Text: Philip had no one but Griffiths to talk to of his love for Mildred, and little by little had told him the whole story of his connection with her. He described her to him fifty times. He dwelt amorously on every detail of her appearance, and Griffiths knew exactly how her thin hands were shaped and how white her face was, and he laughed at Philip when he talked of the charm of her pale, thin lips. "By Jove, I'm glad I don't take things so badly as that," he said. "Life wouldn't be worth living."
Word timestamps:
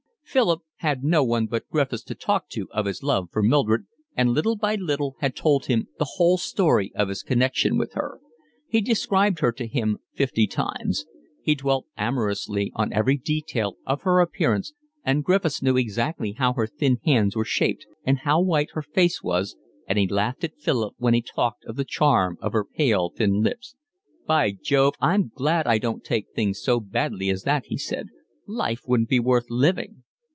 Philip 0.23 0.61
had 0.77 1.03
no 1.03 1.25
one 1.25 1.47
but 1.47 1.67
Griffiths 1.69 2.05
to 2.05 2.15
talk 2.15 2.47
to 2.51 2.69
of 2.71 2.85
his 2.85 3.03
love 3.03 3.27
for 3.33 3.43
Mildred, 3.43 3.81
and 4.15 4.29
little 4.29 4.55
by 4.55 4.75
little 4.75 5.17
had 5.19 5.35
told 5.35 5.65
him 5.65 5.89
the 5.99 6.07
whole 6.15 6.37
story 6.37 6.89
of 6.95 7.09
his 7.09 7.21
connection 7.21 7.77
with 7.77 7.95
her. 7.95 8.21
He 8.65 8.79
described 8.79 9.39
her 9.39 9.51
to 9.51 9.67
him 9.67 9.97
fifty 10.13 10.47
times. 10.47 11.05
He 11.41 11.53
dwelt 11.53 11.87
amorously 11.97 12.71
on 12.75 12.93
every 12.93 13.17
detail 13.17 13.75
of 13.85 14.03
her 14.03 14.21
appearance, 14.21 14.71
and 15.03 15.21
Griffiths 15.21 15.61
knew 15.61 15.75
exactly 15.75 16.31
how 16.31 16.53
her 16.53 16.65
thin 16.65 16.99
hands 17.03 17.35
were 17.35 17.43
shaped 17.43 17.85
and 18.05 18.19
how 18.19 18.39
white 18.41 18.71
her 18.71 18.83
face 18.83 19.21
was, 19.21 19.57
and 19.85 19.99
he 19.99 20.07
laughed 20.07 20.45
at 20.45 20.57
Philip 20.61 20.95
when 20.97 21.13
he 21.13 21.21
talked 21.21 21.65
of 21.65 21.75
the 21.75 21.83
charm 21.83 22.37
of 22.41 22.53
her 22.53 22.63
pale, 22.63 23.09
thin 23.13 23.41
lips. 23.41 23.75
"By 24.25 24.51
Jove, 24.53 24.93
I'm 25.01 25.33
glad 25.35 25.67
I 25.67 25.77
don't 25.77 26.05
take 26.05 26.27
things 26.33 26.61
so 26.61 26.79
badly 26.79 27.29
as 27.29 27.43
that," 27.43 27.65
he 27.65 27.77
said. 27.77 28.07
"Life 28.47 28.83
wouldn't 28.87 29.09
be 29.09 29.19
worth 29.19 29.47
living." 29.49 30.03